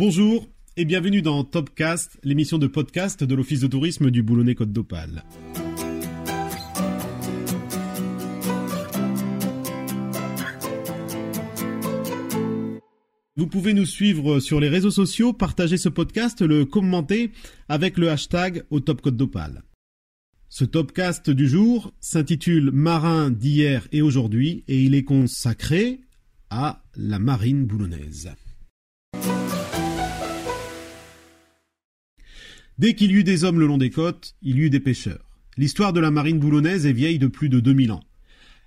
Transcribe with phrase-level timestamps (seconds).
[0.00, 0.46] Bonjour
[0.76, 5.24] et bienvenue dans Topcast, l'émission de podcast de l'Office de tourisme du Boulonnais-Côte d'Opale.
[13.34, 17.32] Vous pouvez nous suivre sur les réseaux sociaux, partager ce podcast, le commenter
[17.68, 19.64] avec le hashtag au Top Côte d'Opale.
[20.48, 26.02] Ce Topcast du jour s'intitule Marin d'hier et aujourd'hui et il est consacré
[26.50, 28.30] à la marine boulonnaise.
[32.78, 35.28] Dès qu'il y eut des hommes le long des côtes, il y eut des pêcheurs.
[35.56, 38.04] L'histoire de la marine boulonnaise est vieille de plus de 2000 ans.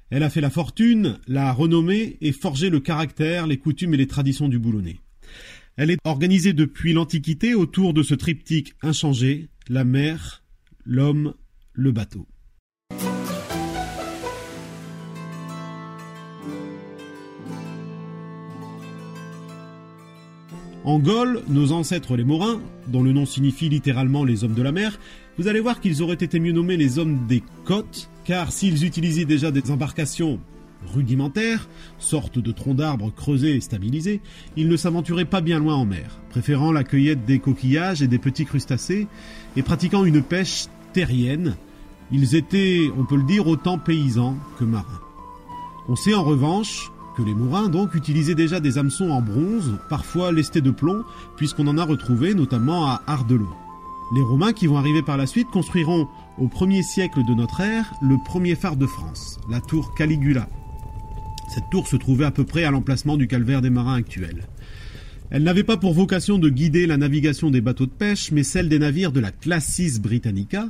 [0.09, 4.07] Elle a fait la fortune, la renommée et forgé le caractère, les coutumes et les
[4.07, 4.99] traditions du Boulonnais.
[5.77, 10.43] Elle est organisée depuis l'Antiquité autour de ce triptyque inchangé, la mer,
[10.83, 11.33] l'homme,
[11.71, 12.27] le bateau.
[20.83, 24.71] En Gaule, nos ancêtres les Morins, dont le nom signifie littéralement les hommes de la
[24.71, 24.99] mer,
[25.37, 29.25] vous allez voir qu'ils auraient été mieux nommés les hommes des côtes, car s'ils utilisaient
[29.25, 30.39] déjà des embarcations
[30.91, 34.21] rudimentaires, sortes de troncs d'arbres creusés et stabilisés,
[34.57, 38.17] ils ne s'aventuraient pas bien loin en mer, préférant la cueillette des coquillages et des
[38.17, 39.07] petits crustacés,
[39.55, 41.57] et pratiquant une pêche terrienne.
[42.11, 44.99] Ils étaient, on peut le dire, autant paysans que marins.
[45.87, 46.91] On sait en revanche
[47.23, 51.03] les mourins donc utilisaient déjà des hameçons en bronze, parfois lestés de plomb,
[51.37, 53.53] puisqu'on en a retrouvé notamment à Ardelot.
[54.13, 57.93] Les Romains qui vont arriver par la suite construiront au 1er siècle de notre ère
[58.01, 60.47] le premier phare de France, la tour Caligula.
[61.53, 64.47] Cette tour se trouvait à peu près à l'emplacement du calvaire des marins actuel.
[65.29, 68.67] Elle n'avait pas pour vocation de guider la navigation des bateaux de pêche, mais celle
[68.67, 70.69] des navires de la Classis Britannica,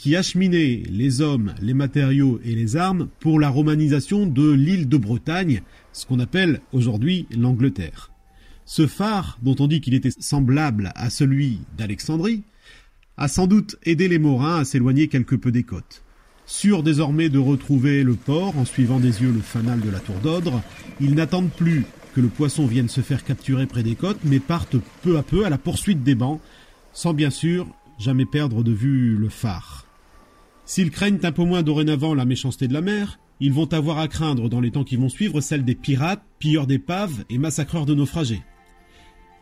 [0.00, 4.96] qui acheminaient les hommes, les matériaux et les armes pour la romanisation de l'île de
[4.96, 5.60] Bretagne,
[5.92, 8.10] ce qu'on appelle aujourd'hui l'Angleterre.
[8.64, 12.44] Ce phare, dont on dit qu'il était semblable à celui d'Alexandrie,
[13.18, 16.02] a sans doute aidé les Morins à s'éloigner quelque peu des côtes.
[16.46, 20.16] Sûrs désormais de retrouver le port en suivant des yeux le fanal de la tour
[20.22, 20.62] d'Odre,
[21.02, 21.84] ils n'attendent plus
[22.14, 25.44] que le poisson vienne se faire capturer près des côtes, mais partent peu à peu
[25.44, 26.40] à la poursuite des bancs,
[26.94, 27.66] sans bien sûr
[27.98, 29.89] jamais perdre de vue le phare.
[30.70, 34.06] S'ils craignent un peu moins dorénavant la méchanceté de la mer, ils vont avoir à
[34.06, 37.94] craindre dans les temps qui vont suivre celle des pirates, pilleurs d'épaves et massacreurs de
[37.96, 38.44] naufragés.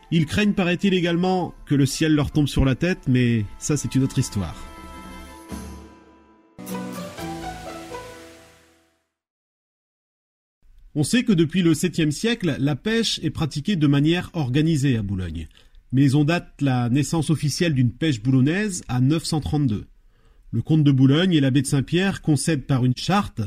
[0.09, 3.93] Ils craignent, paraît-il également, que le ciel leur tombe sur la tête, mais ça c'est
[3.93, 4.55] une autre histoire.
[10.95, 15.03] On sait que depuis le 7e siècle, la pêche est pratiquée de manière organisée à
[15.03, 15.47] Boulogne.
[15.91, 19.85] Mais on date la naissance officielle d'une pêche boulonnaise à 932.
[20.51, 23.41] Le comte de Boulogne et l'abbé de Saint-Pierre concèdent par une charte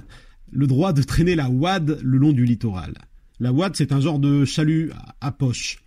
[0.53, 2.95] le droit de traîner la wad le long du littoral.
[3.41, 5.83] La wad, c'est un genre de chalut à poche.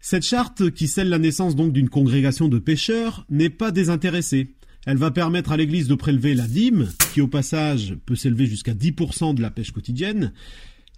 [0.00, 4.56] Cette charte, qui scelle la naissance donc d'une congrégation de pêcheurs, n'est pas désintéressée.
[4.84, 8.74] Elle va permettre à l'Église de prélever la dîme, qui au passage peut s'élever jusqu'à
[8.74, 10.32] 10% de la pêche quotidienne,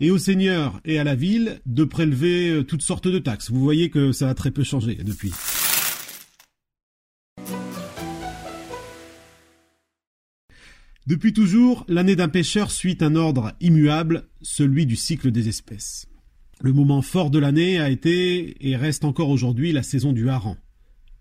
[0.00, 3.50] et aux seigneurs et à la ville de prélever euh, toutes sortes de taxes.
[3.50, 5.32] Vous voyez que ça a très peu changé depuis.
[11.06, 16.06] Depuis toujours, l'année d'un pêcheur suit un ordre immuable, celui du cycle des espèces.
[16.62, 20.56] Le moment fort de l'année a été et reste encore aujourd'hui la saison du hareng.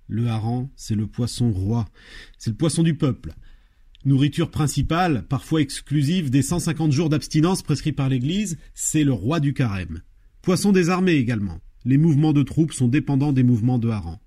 [0.07, 1.89] Le hareng, c'est le poisson roi,
[2.38, 3.33] c'est le poisson du peuple.
[4.05, 9.53] Nourriture principale, parfois exclusive des 150 jours d'abstinence prescrits par l'Église, c'est le roi du
[9.53, 10.01] carême.
[10.41, 11.59] Poisson des armées également.
[11.83, 14.19] Les mouvements de troupes sont dépendants des mouvements de hareng.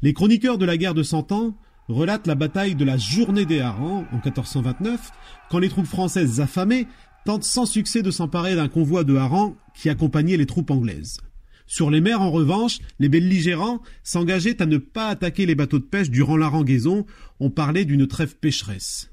[0.00, 1.58] Les chroniqueurs de la guerre de Cent Ans
[1.88, 5.10] relate la bataille de la journée des harengs en 1429,
[5.50, 6.86] quand les troupes françaises affamées
[7.24, 11.18] tentent sans succès de s'emparer d'un convoi de harengs qui accompagnait les troupes anglaises.
[11.66, 15.84] Sur les mers, en revanche, les belligérants s'engageaient à ne pas attaquer les bateaux de
[15.84, 17.06] pêche durant l'haranguaison.
[17.40, 19.10] On parlait d'une trêve pécheresse.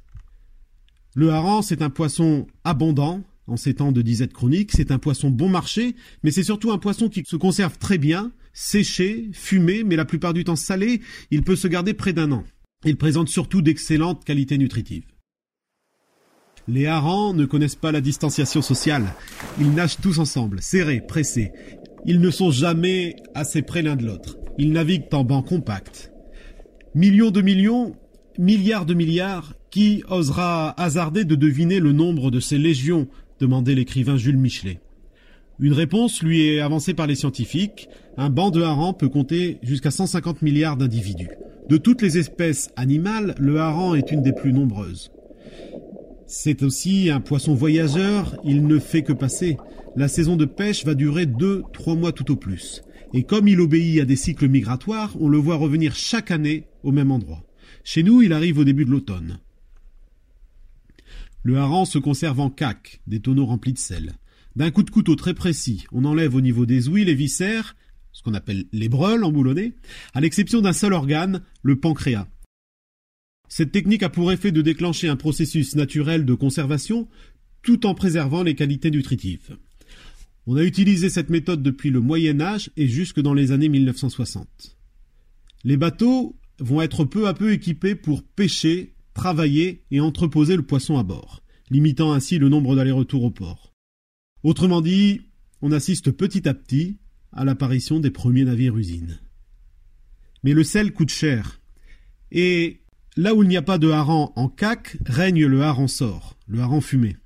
[1.16, 4.72] Le hareng, c'est un poisson abondant, en ces temps de disette chronique.
[4.74, 8.32] C'est un poisson bon marché, mais c'est surtout un poisson qui se conserve très bien,
[8.54, 11.02] séché, fumé, mais la plupart du temps salé.
[11.32, 12.44] Il peut se garder près d'un an.
[12.84, 15.06] Il présente surtout d'excellentes qualités nutritives.
[16.68, 19.14] Les harengs ne connaissent pas la distanciation sociale.
[19.60, 21.52] Ils nagent tous ensemble, serrés, pressés.
[22.06, 24.38] Ils ne sont jamais assez près l'un de l'autre.
[24.58, 26.12] Ils naviguent en banc compact.
[26.96, 27.96] Millions de millions,
[28.40, 33.08] milliards de milliards, qui osera hasarder de deviner le nombre de ces légions
[33.40, 34.82] demandait l'écrivain Jules Michelet.
[35.60, 37.88] Une réponse lui est avancée par les scientifiques.
[38.18, 41.30] Un banc de harengs peut compter jusqu'à 150 milliards d'individus.
[41.72, 45.10] De toutes les espèces animales, le hareng est une des plus nombreuses.
[46.28, 49.56] C'est aussi un poisson voyageur, il ne fait que passer.
[49.96, 52.82] La saison de pêche va durer deux, trois mois tout au plus.
[53.14, 56.92] Et comme il obéit à des cycles migratoires, on le voit revenir chaque année au
[56.92, 57.46] même endroit.
[57.86, 59.40] Chez nous, il arrive au début de l'automne.
[61.44, 64.16] Le hareng se conserve en cac, des tonneaux remplis de sel.
[64.58, 67.78] D'un coup de couteau très précis, on enlève au niveau des ouïes les viscères,
[68.22, 69.74] qu'on appelle les breules emboulonnées,
[70.14, 72.28] à l'exception d'un seul organe, le pancréas.
[73.48, 77.10] Cette technique a pour effet de déclencher un processus naturel de conservation
[77.62, 79.58] tout en préservant les qualités nutritives.
[80.48, 84.78] On a utilisé cette méthode depuis le Moyen Âge et jusque dans les années 1960.
[85.64, 90.98] Les bateaux vont être peu à peu équipés pour pêcher travailler et entreposer le poisson
[90.98, 93.74] à bord, limitant ainsi le nombre d'allers-retours au port.
[94.44, 95.22] Autrement dit,
[95.62, 96.98] on assiste petit à petit
[97.34, 99.20] à l'apparition des premiers navires-usines.
[100.44, 101.60] Mais le sel coûte cher,
[102.32, 102.82] et
[103.16, 106.60] là où il n'y a pas de hareng en cac, règne le hareng sort, le
[106.60, 107.18] hareng fumé.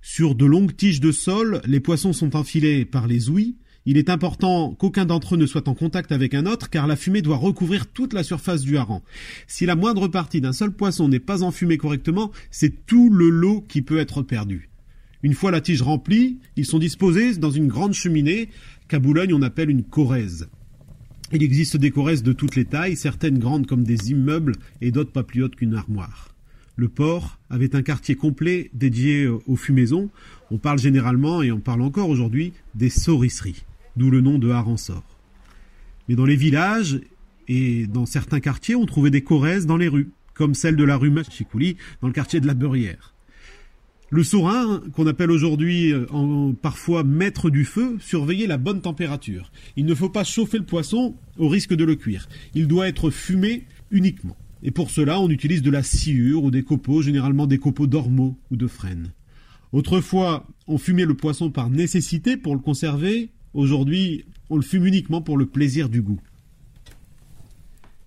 [0.00, 4.10] Sur de longues tiges de sol, les poissons sont enfilés par les ouïes, il est
[4.10, 7.36] important qu'aucun d'entre eux ne soit en contact avec un autre car la fumée doit
[7.36, 9.02] recouvrir toute la surface du hareng.
[9.48, 13.62] Si la moindre partie d'un seul poisson n'est pas enfumée correctement, c'est tout le lot
[13.62, 14.70] qui peut être perdu.
[15.24, 18.48] Une fois la tige remplie, ils sont disposés dans une grande cheminée
[18.92, 20.50] qu'à Boulogne on appelle une corrèze.
[21.32, 25.12] Il existe des corrèzes de toutes les tailles, certaines grandes comme des immeubles et d'autres
[25.12, 26.34] pas plus hautes qu'une armoire.
[26.76, 30.10] Le port avait un quartier complet dédié aux fumaisons.
[30.50, 33.64] On parle généralement, et on parle encore aujourd'hui, des saurisseries
[33.96, 35.02] d'où le nom de Haransor.
[36.10, 37.00] Mais dans les villages
[37.48, 40.98] et dans certains quartiers, on trouvait des corrèzes dans les rues, comme celle de la
[40.98, 43.11] rue Machikouli, dans le quartier de la Beurrière.
[44.14, 46.04] Le saurin, qu'on appelle aujourd'hui euh,
[46.60, 49.50] parfois maître du feu, surveillait la bonne température.
[49.76, 52.28] Il ne faut pas chauffer le poisson au risque de le cuire.
[52.54, 54.36] Il doit être fumé uniquement.
[54.62, 58.36] Et pour cela, on utilise de la sciure ou des copeaux, généralement des copeaux d'ormeaux
[58.50, 59.14] ou de frênes.
[59.72, 65.20] Autrefois, on fumait le poisson par nécessité pour le conserver Aujourd'hui, on le fume uniquement
[65.20, 66.20] pour le plaisir du goût.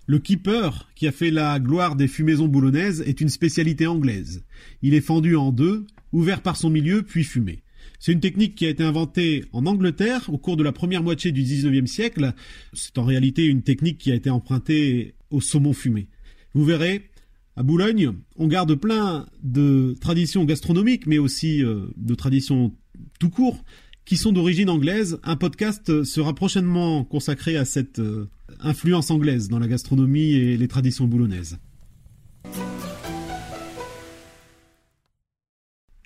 [0.07, 4.43] Le keeper, qui a fait la gloire des fumaisons boulonnaises, est une spécialité anglaise.
[4.81, 7.63] Il est fendu en deux, ouvert par son milieu, puis fumé.
[7.99, 11.31] C'est une technique qui a été inventée en Angleterre au cours de la première moitié
[11.31, 12.33] du XIXe siècle.
[12.73, 16.07] C'est en réalité une technique qui a été empruntée au saumon fumé.
[16.53, 17.09] Vous verrez,
[17.55, 22.73] à Boulogne, on garde plein de traditions gastronomiques, mais aussi euh, de traditions
[23.19, 23.63] tout court,
[24.05, 25.19] qui sont d'origine anglaise.
[25.23, 28.29] Un podcast sera prochainement consacré à cette euh,
[28.59, 31.57] influence anglaise dans la gastronomie et les traditions boulonnaises.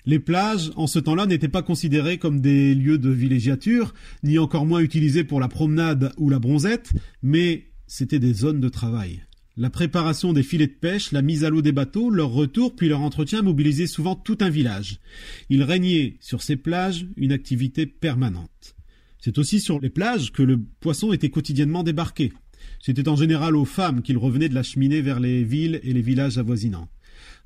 [0.06, 3.92] Les plages, en ce temps-là, n'étaient pas considérées comme des lieux de villégiature,
[4.22, 6.92] ni encore moins utilisées pour la promenade ou la bronzette,
[7.22, 9.22] mais c'était des zones de travail.
[9.56, 12.88] La préparation des filets de pêche, la mise à l'eau des bateaux, leur retour puis
[12.88, 15.00] leur entretien mobilisaient souvent tout un village.
[15.48, 18.76] Il régnait sur ces plages une activité permanente.
[19.18, 22.32] C'est aussi sur les plages que le poisson était quotidiennement débarqué.
[22.80, 26.00] C'était en général aux femmes qu'il revenait de la cheminée vers les villes et les
[26.00, 26.88] villages avoisinants.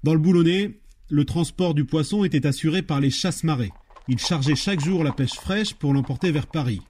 [0.05, 0.79] Dans le Boulonnais,
[1.09, 3.73] le transport du poisson était assuré par les chasse-marées.
[4.07, 6.83] Ils chargeaient chaque jour la pêche fraîche pour l'emporter vers Paris.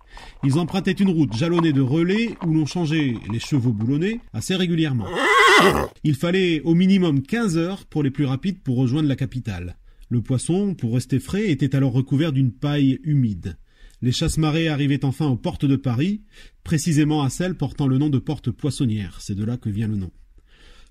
[0.42, 5.06] Ils empruntaient une route jalonnée de relais où l'on changeait les chevaux boulonnais assez régulièrement.
[6.02, 9.76] Il fallait au minimum 15 heures pour les plus rapides pour rejoindre la capitale.
[10.08, 13.58] Le poisson, pour rester frais, était alors recouvert d'une paille humide.
[14.02, 16.22] Les chasse-marées arrivaient enfin aux portes de Paris,
[16.62, 19.18] précisément à celles portant le nom de porte poissonnière.
[19.20, 20.10] C'est de là que vient le nom.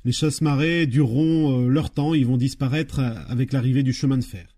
[0.05, 4.23] Les chasse-marées dureront euh, leur temps, ils vont disparaître euh, avec l'arrivée du chemin de
[4.23, 4.52] fer.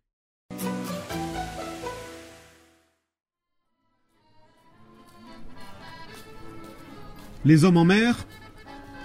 [7.46, 8.26] Les hommes en mer,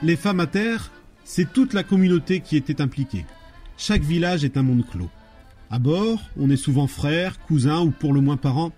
[0.03, 0.91] les femmes à terre,
[1.25, 3.27] c'est toute la communauté qui était impliquée.
[3.77, 5.11] Chaque village est un monde clos.
[5.69, 8.73] À bord, on est souvent frères, cousins ou pour le moins parents,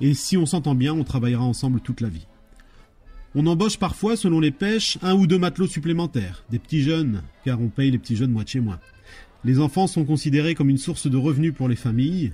[0.00, 2.28] et si on s'entend bien, on travaillera ensemble toute la vie.
[3.34, 7.60] On embauche parfois, selon les pêches, un ou deux matelots supplémentaires, des petits jeunes, car
[7.60, 8.78] on paye les petits jeunes moitié moins.
[9.42, 12.32] Les enfants sont considérés comme une source de revenus pour les familles.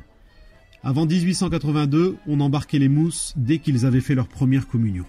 [0.83, 5.06] Avant 1882, on embarquait les mousses dès qu'ils avaient fait leur première communion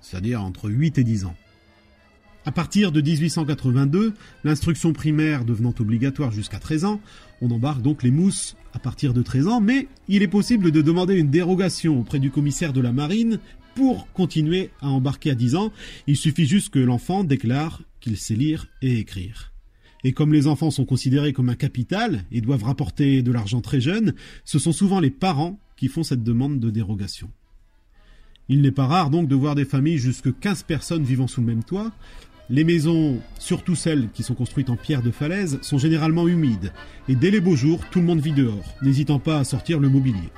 [0.00, 1.36] c'est-à-dire entre 8 et 10 ans.
[2.46, 4.14] À partir de 1882,
[4.44, 7.00] l'instruction primaire devenant obligatoire jusqu'à 13 ans,
[7.42, 10.80] on embarque donc les mousses à partir de 13 ans, mais il est possible de
[10.80, 13.40] demander une dérogation auprès du commissaire de la marine
[13.74, 15.72] pour continuer à embarquer à 10 ans.
[16.06, 19.52] Il suffit juste que l'enfant déclare qu'il sait lire et écrire.
[20.02, 23.80] Et comme les enfants sont considérés comme un capital et doivent rapporter de l'argent très
[23.80, 24.14] jeune,
[24.44, 27.30] ce sont souvent les parents qui font cette demande de dérogation.
[28.52, 31.46] Il n'est pas rare donc de voir des familles jusque 15 personnes vivant sous le
[31.46, 31.92] même toit.
[32.50, 36.72] Les maisons, surtout celles qui sont construites en pierre de falaise, sont généralement humides,
[37.08, 39.88] et dès les beaux jours, tout le monde vit dehors, n'hésitant pas à sortir le
[39.88, 40.30] mobilier.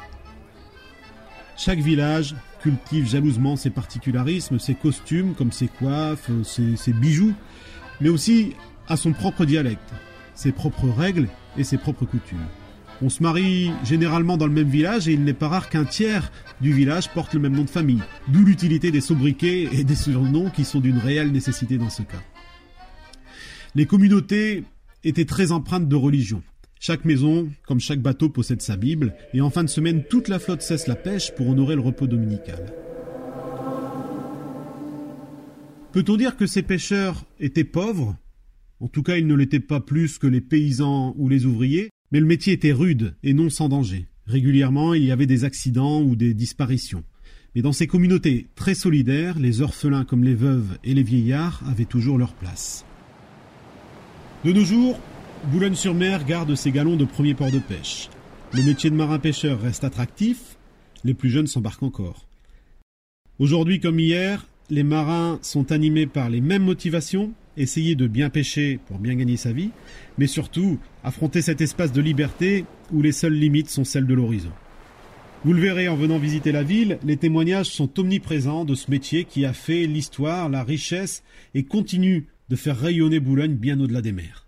[1.57, 7.33] Chaque village cultive jalousement ses particularismes, ses costumes, comme ses coiffes, ses, ses bijoux,
[8.02, 8.52] mais aussi
[8.88, 9.88] à son propre dialecte,
[10.35, 12.47] ses propres règles et ses propres coutumes.
[13.04, 16.30] On se marie généralement dans le même village et il n'est pas rare qu'un tiers
[16.61, 20.50] du village porte le même nom de famille, d'où l'utilité des sobriquets et des surnoms
[20.50, 22.23] qui sont d'une réelle nécessité dans ce cas.
[23.75, 24.62] Les communautés
[25.02, 26.44] étaient très empreintes de religion.
[26.78, 30.38] Chaque maison, comme chaque bateau, possède sa Bible, et en fin de semaine, toute la
[30.38, 32.73] flotte cesse la pêche pour honorer le repos dominical.
[35.90, 38.16] Peut-on dire que ces pêcheurs étaient pauvres?
[38.78, 42.21] En tout cas, ils ne l'étaient pas plus que les paysans ou les ouvriers, mais
[42.21, 44.07] le métier était rude et non sans danger.
[44.26, 47.02] Régulièrement, il y avait des accidents ou des disparitions.
[47.54, 51.87] Mais dans ces communautés très solidaires, les orphelins comme les veuves et les vieillards avaient
[51.87, 52.85] toujours leur place.
[54.45, 55.00] De nos jours,
[55.50, 58.11] Boulogne-sur-Mer garde ses galons de premier port de pêche.
[58.52, 60.57] Le métier de marin-pêcheur reste attractif,
[61.04, 62.28] les plus jeunes s'embarquent encore.
[63.38, 68.78] Aujourd'hui comme hier, les marins sont animés par les mêmes motivations, essayer de bien pêcher
[68.87, 69.71] pour bien gagner sa vie,
[70.18, 74.52] mais surtout affronter cet espace de liberté où les seules limites sont celles de l'horizon.
[75.44, 79.25] Vous le verrez en venant visiter la ville, les témoignages sont omniprésents de ce métier
[79.25, 84.12] qui a fait l'histoire, la richesse et continue de faire rayonner Boulogne bien au-delà des
[84.12, 84.47] mers.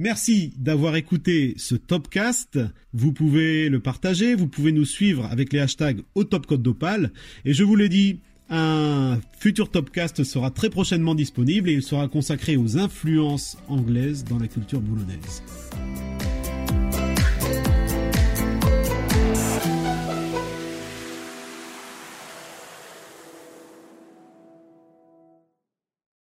[0.00, 2.58] Merci d'avoir écouté ce Topcast.
[2.94, 7.12] Vous pouvez le partager, vous pouvez nous suivre avec les hashtags au Top Code d'Opale.
[7.44, 12.08] Et je vous l'ai dit, un futur Topcast sera très prochainement disponible et il sera
[12.08, 15.42] consacré aux influences anglaises dans la culture boulonnaise.